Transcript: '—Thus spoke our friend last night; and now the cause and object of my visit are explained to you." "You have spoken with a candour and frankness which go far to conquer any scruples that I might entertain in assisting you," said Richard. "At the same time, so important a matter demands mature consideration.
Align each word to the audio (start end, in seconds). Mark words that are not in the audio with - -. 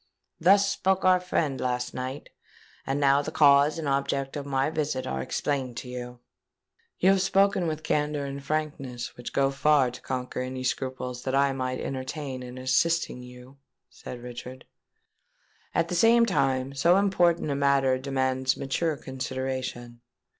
'—Thus 0.39 0.67
spoke 0.67 1.05
our 1.05 1.19
friend 1.19 1.61
last 1.61 1.93
night; 1.93 2.29
and 2.87 2.99
now 2.99 3.21
the 3.21 3.29
cause 3.31 3.77
and 3.77 3.87
object 3.87 4.35
of 4.35 4.47
my 4.47 4.71
visit 4.71 5.05
are 5.05 5.21
explained 5.21 5.77
to 5.77 5.87
you." 5.87 6.19
"You 6.97 7.11
have 7.11 7.21
spoken 7.21 7.67
with 7.67 7.81
a 7.81 7.83
candour 7.83 8.25
and 8.25 8.43
frankness 8.43 9.15
which 9.15 9.31
go 9.31 9.51
far 9.51 9.91
to 9.91 10.01
conquer 10.01 10.41
any 10.41 10.63
scruples 10.63 11.21
that 11.21 11.35
I 11.35 11.53
might 11.53 11.79
entertain 11.81 12.41
in 12.41 12.57
assisting 12.57 13.21
you," 13.21 13.57
said 13.91 14.23
Richard. 14.23 14.65
"At 15.75 15.87
the 15.89 15.93
same 15.93 16.25
time, 16.25 16.73
so 16.73 16.97
important 16.97 17.51
a 17.51 17.55
matter 17.55 17.99
demands 17.99 18.57
mature 18.57 18.97
consideration. 18.97 20.01